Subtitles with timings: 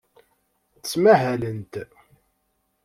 [0.77, 1.73] Ttmahalent.